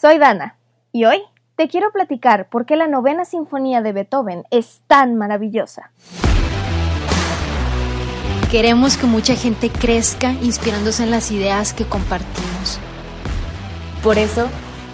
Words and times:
soy 0.00 0.18
Dana 0.18 0.56
y 0.92 1.04
hoy 1.04 1.20
te 1.56 1.68
quiero 1.68 1.92
platicar 1.92 2.48
por 2.48 2.64
qué 2.64 2.76
la 2.76 2.88
novena 2.88 3.26
sinfonía 3.26 3.82
de 3.82 3.92
Beethoven 3.92 4.44
es 4.50 4.80
tan 4.86 5.16
maravillosa. 5.16 5.90
Queremos 8.50 8.96
que 8.96 9.06
mucha 9.06 9.34
gente 9.34 9.68
crezca 9.68 10.32
inspirándose 10.32 11.02
en 11.02 11.10
las 11.10 11.30
ideas 11.30 11.74
que 11.74 11.84
compartimos. 11.84 12.80
Por 14.02 14.16
eso, 14.16 14.48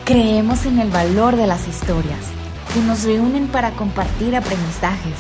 creemos 0.05 0.66
en 0.66 0.80
el 0.80 0.91
valor 0.91 1.37
de 1.37 1.46
las 1.46 1.68
historias, 1.68 2.18
que 2.74 2.80
nos 2.80 3.04
reúnen 3.04 3.46
para 3.46 3.70
compartir 3.70 4.34
aprendizajes. 4.34 5.15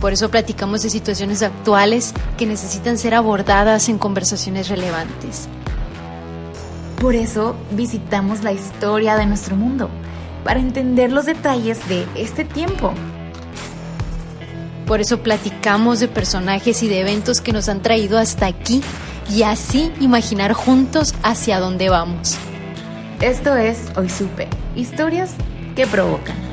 Por 0.00 0.12
eso 0.12 0.30
platicamos 0.30 0.82
de 0.82 0.90
situaciones 0.90 1.42
actuales 1.42 2.14
que 2.38 2.46
necesitan 2.46 2.98
ser 2.98 3.16
abordadas 3.16 3.88
en 3.88 3.98
conversaciones 3.98 4.68
relevantes. 4.68 5.48
Por 7.00 7.14
eso 7.14 7.54
visitamos 7.70 8.42
la 8.42 8.52
historia 8.52 9.16
de 9.16 9.26
nuestro 9.26 9.54
mundo, 9.54 9.88
para 10.42 10.58
entender 10.58 11.12
los 11.12 11.26
detalles 11.26 11.86
de 11.88 12.06
este 12.16 12.44
tiempo. 12.44 12.92
Por 14.84 15.00
eso 15.00 15.22
platicamos 15.22 16.00
de 16.00 16.08
personajes 16.08 16.82
y 16.82 16.88
de 16.88 17.00
eventos 17.00 17.40
que 17.40 17.52
nos 17.52 17.68
han 17.68 17.82
traído 17.82 18.18
hasta 18.18 18.46
aquí 18.46 18.82
y 19.30 19.42
así 19.42 19.92
imaginar 20.00 20.54
juntos 20.54 21.14
hacia 21.22 21.60
dónde 21.60 21.88
vamos. 21.88 22.36
Esto 23.20 23.54
es 23.56 23.78
Hoy 23.96 24.08
Supe, 24.08 24.48
historias 24.74 25.30
que 25.76 25.86
provocan. 25.86 26.47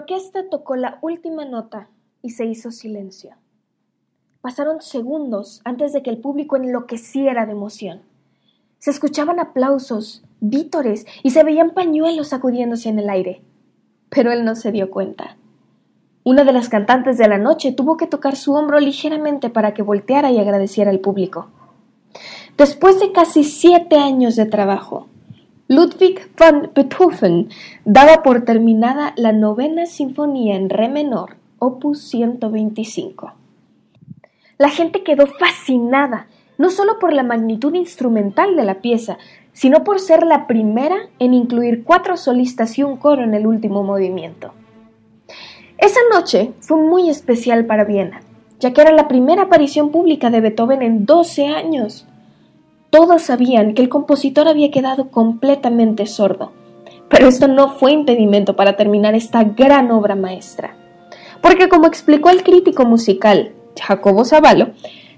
Orquesta 0.00 0.48
tocó 0.48 0.76
la 0.76 0.98
última 1.02 1.44
nota 1.44 1.88
y 2.22 2.30
se 2.30 2.46
hizo 2.46 2.70
silencio. 2.70 3.32
Pasaron 4.40 4.80
segundos 4.80 5.60
antes 5.64 5.92
de 5.92 6.02
que 6.02 6.08
el 6.08 6.18
público 6.18 6.56
enloqueciera 6.56 7.44
de 7.44 7.52
emoción. 7.52 8.00
Se 8.78 8.90
escuchaban 8.90 9.38
aplausos, 9.38 10.24
vítores 10.40 11.06
y 11.22 11.30
se 11.30 11.44
veían 11.44 11.70
pañuelos 11.70 12.28
sacudiéndose 12.28 12.88
en 12.88 12.98
el 12.98 13.10
aire. 13.10 13.42
Pero 14.08 14.32
él 14.32 14.44
no 14.44 14.56
se 14.56 14.72
dio 14.72 14.90
cuenta. 14.90 15.36
Una 16.24 16.44
de 16.44 16.52
las 16.52 16.70
cantantes 16.70 17.18
de 17.18 17.28
la 17.28 17.38
noche 17.38 17.72
tuvo 17.72 17.98
que 17.98 18.06
tocar 18.06 18.36
su 18.36 18.54
hombro 18.54 18.80
ligeramente 18.80 19.50
para 19.50 19.74
que 19.74 19.82
volteara 19.82 20.30
y 20.30 20.38
agradeciera 20.38 20.90
al 20.90 21.00
público. 21.00 21.48
Después 22.56 22.98
de 23.00 23.12
casi 23.12 23.44
siete 23.44 23.96
años 23.96 24.34
de 24.36 24.46
trabajo, 24.46 25.08
Ludwig 25.72 26.28
van 26.36 26.72
Beethoven 26.74 27.48
daba 27.84 28.24
por 28.24 28.44
terminada 28.44 29.12
la 29.16 29.30
novena 29.30 29.86
sinfonía 29.86 30.56
en 30.56 30.68
re 30.68 30.88
menor, 30.88 31.36
opus 31.60 32.00
125. 32.08 33.32
La 34.58 34.68
gente 34.68 35.04
quedó 35.04 35.28
fascinada, 35.28 36.26
no 36.58 36.70
solo 36.70 36.98
por 36.98 37.12
la 37.12 37.22
magnitud 37.22 37.72
instrumental 37.74 38.56
de 38.56 38.64
la 38.64 38.80
pieza, 38.80 39.18
sino 39.52 39.84
por 39.84 40.00
ser 40.00 40.26
la 40.26 40.48
primera 40.48 41.08
en 41.20 41.34
incluir 41.34 41.84
cuatro 41.84 42.16
solistas 42.16 42.76
y 42.76 42.82
un 42.82 42.96
coro 42.96 43.22
en 43.22 43.34
el 43.34 43.46
último 43.46 43.84
movimiento. 43.84 44.52
Esa 45.78 46.00
noche 46.12 46.50
fue 46.58 46.78
muy 46.78 47.08
especial 47.08 47.66
para 47.66 47.84
Viena, 47.84 48.22
ya 48.58 48.72
que 48.72 48.80
era 48.80 48.90
la 48.90 49.06
primera 49.06 49.42
aparición 49.42 49.92
pública 49.92 50.30
de 50.30 50.40
Beethoven 50.40 50.82
en 50.82 51.06
12 51.06 51.46
años. 51.46 52.08
Todos 52.90 53.22
sabían 53.22 53.74
que 53.74 53.82
el 53.82 53.88
compositor 53.88 54.48
había 54.48 54.72
quedado 54.72 55.10
completamente 55.10 56.06
sordo, 56.06 56.50
pero 57.08 57.28
esto 57.28 57.46
no 57.46 57.74
fue 57.74 57.92
impedimento 57.92 58.56
para 58.56 58.76
terminar 58.76 59.14
esta 59.14 59.44
gran 59.44 59.92
obra 59.92 60.16
maestra. 60.16 60.74
Porque 61.40 61.68
como 61.68 61.86
explicó 61.86 62.30
el 62.30 62.42
crítico 62.42 62.84
musical 62.84 63.52
Jacobo 63.80 64.24
Zavallo, 64.24 64.70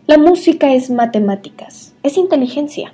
la 0.06 0.18
música 0.18 0.74
es 0.74 0.90
matemáticas, 0.90 1.94
es 2.02 2.18
inteligencia. 2.18 2.92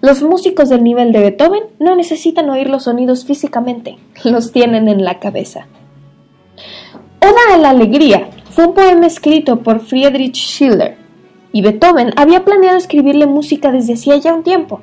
Los 0.00 0.22
músicos 0.22 0.68
del 0.68 0.84
nivel 0.84 1.10
de 1.10 1.20
Beethoven 1.20 1.64
no 1.80 1.96
necesitan 1.96 2.48
oír 2.50 2.70
los 2.70 2.84
sonidos 2.84 3.24
físicamente, 3.24 3.98
los 4.22 4.52
tienen 4.52 4.86
en 4.86 5.04
la 5.04 5.18
cabeza. 5.18 5.66
Oda 7.20 7.54
a 7.54 7.58
la 7.58 7.70
alegría 7.70 8.30
fue 8.50 8.66
un 8.66 8.74
poema 8.74 9.08
escrito 9.08 9.60
por 9.60 9.80
Friedrich 9.80 10.36
Schiller 10.36 10.99
y 11.52 11.62
Beethoven 11.62 12.12
había 12.16 12.44
planeado 12.44 12.76
escribirle 12.76 13.26
música 13.26 13.72
desde 13.72 13.94
hacía 13.94 14.16
ya 14.16 14.34
un 14.34 14.42
tiempo. 14.42 14.82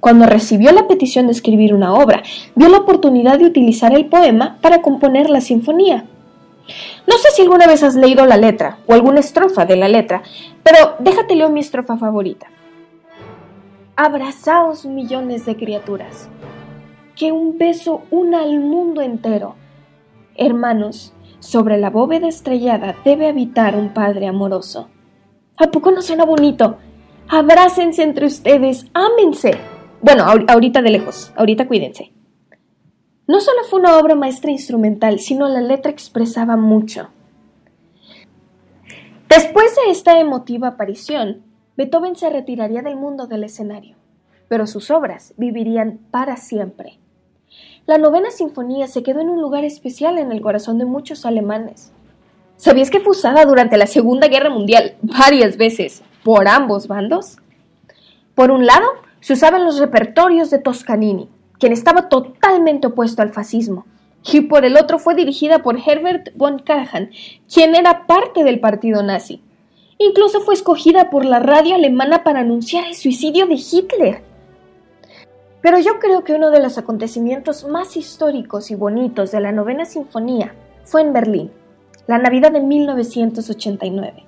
Cuando 0.00 0.26
recibió 0.26 0.70
la 0.72 0.86
petición 0.86 1.26
de 1.26 1.32
escribir 1.32 1.74
una 1.74 1.92
obra, 1.92 2.22
vio 2.54 2.68
la 2.68 2.78
oportunidad 2.78 3.38
de 3.38 3.46
utilizar 3.46 3.94
el 3.94 4.06
poema 4.06 4.58
para 4.60 4.80
componer 4.80 5.28
la 5.28 5.40
sinfonía. 5.40 6.04
No 7.06 7.16
sé 7.16 7.30
si 7.34 7.42
alguna 7.42 7.66
vez 7.66 7.82
has 7.82 7.94
leído 7.94 8.26
la 8.26 8.36
letra 8.36 8.78
o 8.86 8.92
alguna 8.92 9.20
estrofa 9.20 9.64
de 9.64 9.76
la 9.76 9.88
letra, 9.88 10.22
pero 10.62 10.94
déjate 10.98 11.34
leo 11.34 11.50
mi 11.50 11.60
estrofa 11.60 11.96
favorita. 11.96 12.46
Abrazaos 13.96 14.84
millones 14.84 15.46
de 15.46 15.56
criaturas, 15.56 16.28
que 17.16 17.32
un 17.32 17.58
beso 17.58 18.02
una 18.10 18.42
al 18.42 18.60
mundo 18.60 19.00
entero. 19.00 19.56
Hermanos, 20.36 21.12
sobre 21.40 21.78
la 21.78 21.90
bóveda 21.90 22.28
estrellada 22.28 22.94
debe 23.04 23.26
habitar 23.26 23.74
un 23.74 23.88
Padre 23.88 24.28
amoroso. 24.28 24.88
¿A 25.60 25.72
poco 25.72 25.90
no 25.90 26.02
suena 26.02 26.24
bonito? 26.24 26.78
Abrácense 27.28 28.04
entre 28.04 28.26
ustedes, 28.26 28.86
ámense. 28.94 29.58
Bueno, 30.00 30.24
ahorita 30.24 30.82
de 30.82 30.90
lejos, 30.90 31.32
ahorita 31.34 31.66
cuídense. 31.66 32.12
No 33.26 33.40
solo 33.40 33.64
fue 33.64 33.80
una 33.80 33.98
obra 33.98 34.14
maestra 34.14 34.52
instrumental, 34.52 35.18
sino 35.18 35.48
la 35.48 35.60
letra 35.60 35.90
expresaba 35.90 36.56
mucho. 36.56 37.08
Después 39.28 39.74
de 39.74 39.90
esta 39.90 40.20
emotiva 40.20 40.68
aparición, 40.68 41.42
Beethoven 41.76 42.14
se 42.14 42.30
retiraría 42.30 42.82
del 42.82 42.96
mundo 42.96 43.26
del 43.26 43.42
escenario, 43.42 43.96
pero 44.48 44.66
sus 44.68 44.92
obras 44.92 45.34
vivirían 45.36 45.98
para 46.12 46.36
siempre. 46.36 47.00
La 47.84 47.98
novena 47.98 48.30
sinfonía 48.30 48.86
se 48.86 49.02
quedó 49.02 49.20
en 49.20 49.28
un 49.28 49.40
lugar 49.40 49.64
especial 49.64 50.18
en 50.18 50.30
el 50.30 50.40
corazón 50.40 50.78
de 50.78 50.84
muchos 50.84 51.26
alemanes. 51.26 51.92
¿Sabías 52.58 52.90
que 52.90 52.98
fue 52.98 53.12
usada 53.12 53.44
durante 53.44 53.76
la 53.76 53.86
Segunda 53.86 54.26
Guerra 54.26 54.50
Mundial 54.50 54.96
varias 55.00 55.56
veces 55.56 56.02
por 56.24 56.48
ambos 56.48 56.88
bandos? 56.88 57.36
Por 58.34 58.50
un 58.50 58.66
lado, 58.66 58.84
se 59.20 59.34
usaba 59.34 59.58
en 59.58 59.64
los 59.64 59.78
repertorios 59.78 60.50
de 60.50 60.58
Toscanini, 60.58 61.28
quien 61.60 61.72
estaba 61.72 62.08
totalmente 62.08 62.88
opuesto 62.88 63.22
al 63.22 63.32
fascismo, 63.32 63.86
y 64.24 64.40
por 64.40 64.64
el 64.64 64.76
otro 64.76 64.98
fue 64.98 65.14
dirigida 65.14 65.60
por 65.60 65.78
Herbert 65.78 66.30
von 66.34 66.58
Karajan, 66.58 67.10
quien 67.52 67.76
era 67.76 68.08
parte 68.08 68.42
del 68.42 68.58
partido 68.58 69.04
nazi. 69.04 69.40
Incluso 69.98 70.40
fue 70.40 70.54
escogida 70.54 71.10
por 71.10 71.24
la 71.24 71.38
radio 71.38 71.76
alemana 71.76 72.24
para 72.24 72.40
anunciar 72.40 72.86
el 72.88 72.96
suicidio 72.96 73.46
de 73.46 73.54
Hitler. 73.54 74.22
Pero 75.62 75.78
yo 75.78 76.00
creo 76.00 76.24
que 76.24 76.34
uno 76.34 76.50
de 76.50 76.60
los 76.60 76.76
acontecimientos 76.76 77.64
más 77.68 77.96
históricos 77.96 78.72
y 78.72 78.74
bonitos 78.74 79.30
de 79.30 79.40
la 79.40 79.52
novena 79.52 79.84
sinfonía 79.84 80.56
fue 80.82 81.02
en 81.02 81.12
Berlín, 81.12 81.52
la 82.08 82.18
Navidad 82.18 82.50
de 82.50 82.60
1989, 82.60 84.24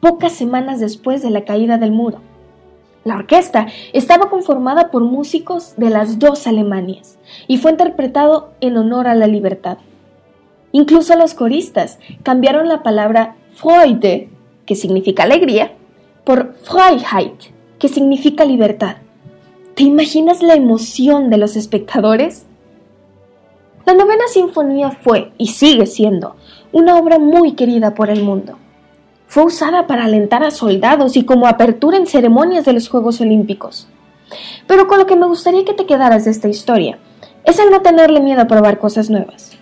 pocas 0.00 0.32
semanas 0.32 0.80
después 0.80 1.22
de 1.22 1.28
la 1.28 1.44
caída 1.44 1.76
del 1.76 1.92
muro. 1.92 2.22
La 3.04 3.16
orquesta 3.16 3.66
estaba 3.92 4.30
conformada 4.30 4.90
por 4.90 5.04
músicos 5.04 5.74
de 5.76 5.90
las 5.90 6.18
dos 6.18 6.46
Alemanias 6.46 7.18
y 7.46 7.58
fue 7.58 7.72
interpretado 7.72 8.50
en 8.62 8.78
honor 8.78 9.06
a 9.06 9.14
la 9.14 9.26
libertad. 9.26 9.76
Incluso 10.72 11.14
los 11.14 11.34
coristas 11.34 11.98
cambiaron 12.22 12.68
la 12.68 12.82
palabra 12.82 13.36
Freude, 13.54 14.30
que 14.64 14.74
significa 14.74 15.24
alegría, 15.24 15.72
por 16.24 16.54
Freiheit, 16.54 17.52
que 17.78 17.88
significa 17.88 18.46
libertad. 18.46 18.96
¿Te 19.74 19.82
imaginas 19.82 20.42
la 20.42 20.54
emoción 20.54 21.28
de 21.28 21.36
los 21.36 21.54
espectadores? 21.56 22.46
La 23.84 23.92
novena 23.94 24.24
sinfonía 24.28 24.90
fue, 24.90 25.32
y 25.36 25.48
sigue 25.48 25.86
siendo, 25.86 26.36
una 26.72 26.96
obra 26.96 27.18
muy 27.18 27.52
querida 27.52 27.94
por 27.94 28.10
el 28.10 28.22
mundo. 28.22 28.56
Fue 29.26 29.44
usada 29.44 29.86
para 29.86 30.04
alentar 30.04 30.42
a 30.42 30.50
soldados 30.50 31.16
y 31.16 31.24
como 31.24 31.46
apertura 31.46 31.96
en 31.96 32.06
ceremonias 32.06 32.64
de 32.64 32.72
los 32.72 32.88
Juegos 32.88 33.20
Olímpicos. 33.20 33.86
Pero 34.66 34.86
con 34.86 34.98
lo 34.98 35.06
que 35.06 35.16
me 35.16 35.26
gustaría 35.26 35.64
que 35.64 35.74
te 35.74 35.86
quedaras 35.86 36.24
de 36.24 36.30
esta 36.30 36.48
historia 36.48 36.98
es 37.44 37.58
el 37.58 37.70
no 37.70 37.80
tenerle 37.80 38.20
miedo 38.20 38.40
a 38.42 38.46
probar 38.46 38.78
cosas 38.78 39.10
nuevas. 39.10 39.52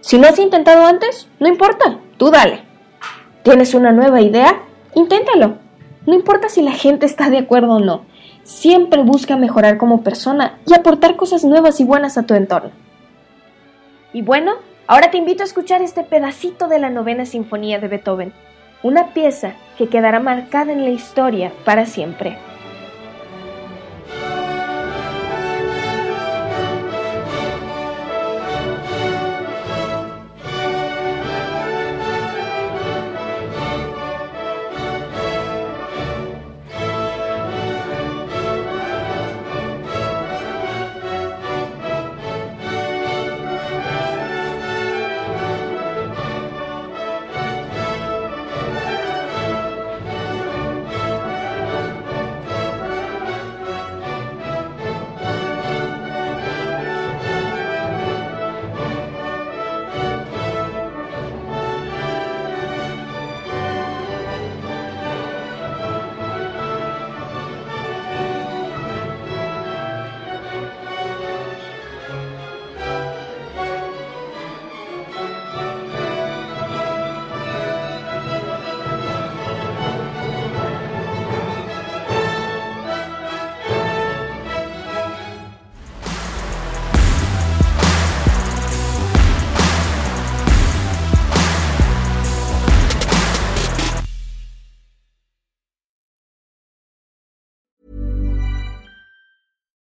Si 0.00 0.18
no 0.18 0.26
has 0.26 0.38
intentado 0.38 0.84
antes, 0.84 1.28
no 1.38 1.48
importa, 1.48 1.98
tú 2.16 2.30
dale. 2.30 2.60
¿Tienes 3.42 3.74
una 3.74 3.92
nueva 3.92 4.20
idea? 4.20 4.62
Inténtalo. 4.94 5.56
No 6.06 6.14
importa 6.14 6.48
si 6.48 6.62
la 6.62 6.72
gente 6.72 7.06
está 7.06 7.30
de 7.30 7.38
acuerdo 7.38 7.74
o 7.74 7.80
no. 7.80 8.02
Siempre 8.42 9.02
busca 9.02 9.36
mejorar 9.36 9.78
como 9.78 10.02
persona 10.02 10.58
y 10.66 10.74
aportar 10.74 11.16
cosas 11.16 11.44
nuevas 11.44 11.80
y 11.80 11.84
buenas 11.84 12.18
a 12.18 12.24
tu 12.24 12.34
entorno. 12.34 12.70
Y 14.12 14.22
bueno, 14.22 14.54
ahora 14.86 15.10
te 15.10 15.18
invito 15.18 15.42
a 15.42 15.46
escuchar 15.46 15.82
este 15.82 16.02
pedacito 16.02 16.68
de 16.68 16.78
la 16.78 16.90
novena 16.90 17.26
sinfonía 17.26 17.78
de 17.78 17.88
Beethoven, 17.88 18.32
una 18.82 19.14
pieza 19.14 19.54
que 19.78 19.88
quedará 19.88 20.20
marcada 20.20 20.72
en 20.72 20.84
la 20.84 20.90
historia 20.90 21.52
para 21.64 21.86
siempre. 21.86 22.36